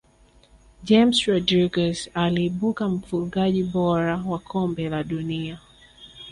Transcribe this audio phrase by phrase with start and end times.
[0.83, 5.59] james rodriguez aliibuka mfungaji bora wa kombe la dunia